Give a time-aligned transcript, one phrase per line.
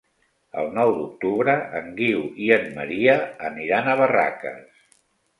[0.59, 3.17] El nou d'octubre en Guiu i en Maria
[3.49, 4.81] aniran a Barraques.